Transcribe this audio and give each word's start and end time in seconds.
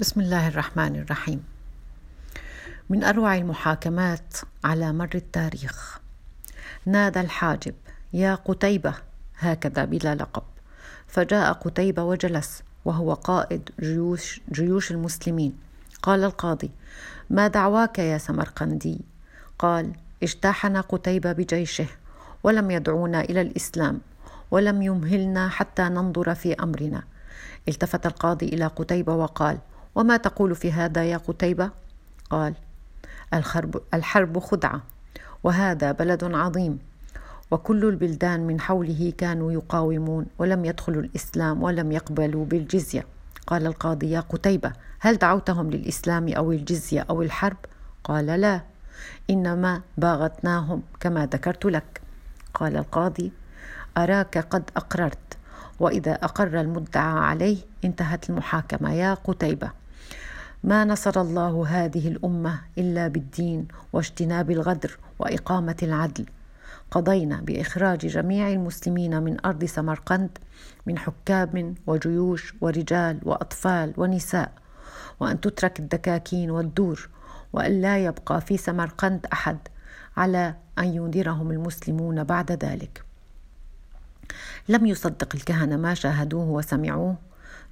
بسم 0.00 0.20
الله 0.20 0.48
الرحمن 0.48 0.96
الرحيم. 0.96 1.44
من 2.90 3.04
أروع 3.04 3.36
المحاكمات 3.36 4.36
على 4.64 4.92
مر 4.92 5.10
التاريخ. 5.14 5.98
نادى 6.86 7.20
الحاجب 7.20 7.74
يا 8.12 8.34
قتيبة! 8.34 8.94
هكذا 9.38 9.84
بلا 9.84 10.14
لقب. 10.14 10.42
فجاء 11.06 11.52
قتيبة 11.52 12.02
وجلس 12.02 12.62
وهو 12.84 13.14
قائد 13.14 13.70
جيوش, 13.80 14.40
جيوش 14.52 14.90
المسلمين. 14.90 15.58
قال 16.02 16.24
القاضي 16.24 16.70
ما 17.30 17.48
دعواك 17.48 17.98
يا 17.98 18.18
سمرقندي؟ 18.18 19.00
قال 19.58 19.92
اجتاحنا 20.22 20.80
قتيبة 20.80 21.32
بجيشه 21.32 21.86
ولم 22.42 22.70
يدعونا 22.70 23.20
إلى 23.20 23.40
الإسلام 23.40 24.00
ولم 24.50 24.82
يمهلنا 24.82 25.48
حتى 25.48 25.82
ننظر 25.82 26.34
في 26.34 26.54
أمرنا. 26.54 27.02
التفت 27.68 28.06
القاضي 28.06 28.46
إلى 28.46 28.66
قتيبة 28.66 29.14
وقال 29.14 29.58
وما 29.96 30.16
تقول 30.16 30.54
في 30.54 30.72
هذا 30.72 31.04
يا 31.04 31.16
قتيبة؟ 31.16 31.70
قال 32.30 32.54
الحرب, 33.34 33.80
الحرب 33.94 34.38
خدعة 34.38 34.82
وهذا 35.44 35.92
بلد 35.92 36.24
عظيم 36.24 36.78
وكل 37.50 37.84
البلدان 37.84 38.46
من 38.46 38.60
حوله 38.60 39.12
كانوا 39.18 39.52
يقاومون 39.52 40.26
ولم 40.38 40.64
يدخلوا 40.64 41.02
الإسلام 41.02 41.62
ولم 41.62 41.92
يقبلوا 41.92 42.44
بالجزية 42.44 43.06
قال 43.46 43.66
القاضي 43.66 44.10
يا 44.10 44.20
قتيبة 44.20 44.72
هل 45.00 45.16
دعوتهم 45.16 45.70
للإسلام 45.70 46.28
أو 46.28 46.52
الجزية 46.52 47.06
أو 47.10 47.22
الحرب؟ 47.22 47.56
قال 48.04 48.26
لا 48.26 48.60
إنما 49.30 49.82
باغتناهم 49.98 50.82
كما 51.00 51.26
ذكرت 51.26 51.64
لك 51.64 52.00
قال 52.54 52.76
القاضي 52.76 53.32
أراك 53.96 54.38
قد 54.38 54.70
أقررت 54.76 55.38
وإذا 55.80 56.12
أقر 56.12 56.60
المدعى 56.60 57.18
عليه 57.18 57.58
انتهت 57.84 58.30
المحاكمة 58.30 58.92
يا 58.92 59.14
قتيبة 59.14 59.70
ما 60.64 60.84
نصر 60.84 61.20
الله 61.20 61.66
هذه 61.68 62.08
الأمة 62.08 62.60
إلا 62.78 63.08
بالدين 63.08 63.68
واجتناب 63.92 64.50
الغدر 64.50 64.98
وإقامة 65.18 65.76
العدل. 65.82 66.26
قضينا 66.90 67.40
بإخراج 67.40 67.98
جميع 68.06 68.48
المسلمين 68.48 69.22
من 69.22 69.36
أرض 69.44 69.64
سمرقند 69.64 70.38
من 70.86 70.98
حكام 70.98 71.74
وجيوش 71.86 72.54
ورجال 72.60 73.20
وأطفال 73.22 73.94
ونساء 73.96 74.52
وأن 75.20 75.40
تترك 75.40 75.80
الدكاكين 75.80 76.50
والدور 76.50 77.08
وأن 77.52 77.80
لا 77.80 78.04
يبقى 78.04 78.40
في 78.40 78.56
سمرقند 78.56 79.26
أحد 79.32 79.58
على 80.16 80.54
أن 80.78 80.84
ينذرهم 80.84 81.50
المسلمون 81.50 82.24
بعد 82.24 82.52
ذلك. 82.52 83.04
لم 84.68 84.86
يصدق 84.86 85.34
الكهنة 85.34 85.76
ما 85.76 85.94
شاهدوه 85.94 86.48
وسمعوه 86.48 87.16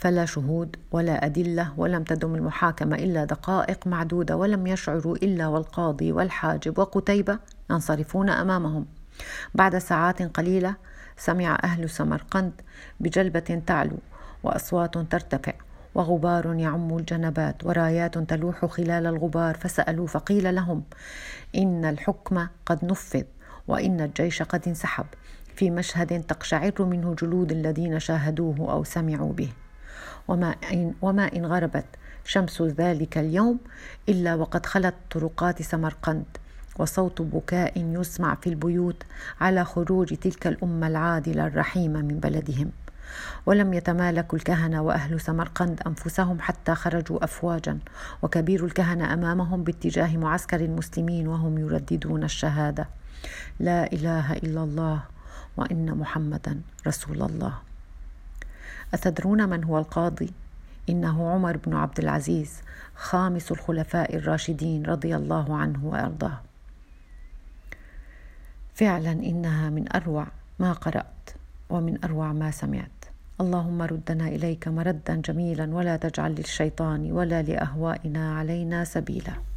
فلا 0.00 0.24
شهود 0.24 0.76
ولا 0.92 1.26
أدلة 1.26 1.72
ولم 1.76 2.02
تدم 2.02 2.34
المحاكمة 2.34 2.96
إلا 2.96 3.24
دقائق 3.24 3.86
معدودة 3.86 4.36
ولم 4.36 4.66
يشعروا 4.66 5.16
إلا 5.16 5.46
والقاضي 5.46 6.12
والحاجب 6.12 6.78
وقتيبة 6.78 7.38
ينصرفون 7.70 8.30
أمامهم. 8.30 8.86
بعد 9.54 9.78
ساعات 9.78 10.22
قليلة 10.22 10.74
سمع 11.16 11.58
أهل 11.64 11.90
سمرقند 11.90 12.52
بجلبة 13.00 13.62
تعلو 13.66 13.98
وأصوات 14.42 14.98
ترتفع 14.98 15.52
وغبار 15.94 16.54
يعم 16.54 16.96
الجنبات 16.96 17.66
ورايات 17.66 18.18
تلوح 18.18 18.66
خلال 18.66 19.06
الغبار 19.06 19.54
فسألوا 19.54 20.06
فقيل 20.06 20.54
لهم 20.54 20.82
إن 21.56 21.84
الحكم 21.84 22.46
قد 22.66 22.84
نفذ 22.84 23.24
وإن 23.68 24.00
الجيش 24.00 24.42
قد 24.42 24.62
انسحب 24.66 25.06
في 25.56 25.70
مشهد 25.70 26.22
تقشعر 26.22 26.72
منه 26.78 27.14
جلود 27.14 27.52
الذين 27.52 28.00
شاهدوه 28.00 28.72
أو 28.72 28.84
سمعوا 28.84 29.32
به. 29.32 29.48
وما 30.28 30.54
إن, 30.72 30.94
وما 31.02 31.36
إن 31.36 31.46
غربت 31.46 31.84
شمس 32.24 32.62
ذلك 32.62 33.18
اليوم 33.18 33.58
إلا 34.08 34.34
وقد 34.34 34.66
خلت 34.66 34.94
طرقات 35.10 35.62
سمرقند 35.62 36.24
وصوت 36.78 37.22
بكاء 37.22 37.72
يسمع 37.76 38.34
في 38.34 38.46
البيوت 38.46 39.02
على 39.40 39.64
خروج 39.64 40.14
تلك 40.14 40.46
الأمة 40.46 40.86
العادلة 40.86 41.46
الرحيمة 41.46 42.02
من 42.02 42.20
بلدهم. 42.20 42.70
ولم 43.46 43.74
يتمالك 43.74 44.34
الكهنة 44.34 44.82
وأهل 44.82 45.20
سمرقند 45.20 45.80
أنفسهم 45.86 46.40
حتى 46.40 46.74
خرجوا 46.74 47.24
أفواجا 47.24 47.78
وكبير 48.22 48.64
الكهنة 48.64 49.14
أمامهم 49.14 49.64
باتجاه 49.64 50.16
معسكر 50.16 50.60
المسلمين 50.60 51.28
وهم 51.28 51.58
يرددون 51.58 52.24
الشهادة. 52.24 52.88
لا 53.60 53.92
إله 53.92 54.32
إلا 54.32 54.64
الله 54.64 55.02
وإن 55.56 55.94
محمدا 55.94 56.60
رسول 56.86 57.22
الله. 57.22 57.69
أتدرون 58.94 59.48
من 59.48 59.64
هو 59.64 59.78
القاضي؟ 59.78 60.32
إنه 60.88 61.30
عمر 61.30 61.56
بن 61.56 61.74
عبد 61.74 61.98
العزيز 61.98 62.62
خامس 62.94 63.52
الخلفاء 63.52 64.16
الراشدين 64.16 64.86
رضي 64.86 65.16
الله 65.16 65.56
عنه 65.56 65.86
وأرضاه. 65.86 66.40
فعلا 68.74 69.12
إنها 69.12 69.70
من 69.70 69.92
أروع 69.94 70.26
ما 70.58 70.72
قرأت 70.72 71.30
ومن 71.70 72.04
أروع 72.04 72.32
ما 72.32 72.50
سمعت. 72.50 73.04
اللهم 73.40 73.82
ردنا 73.82 74.28
إليك 74.28 74.68
مردا 74.68 75.14
جميلا 75.14 75.74
ولا 75.74 75.96
تجعل 75.96 76.34
للشيطان 76.34 77.12
ولا 77.12 77.42
لأهوائنا 77.42 78.38
علينا 78.38 78.84
سبيلا. 78.84 79.49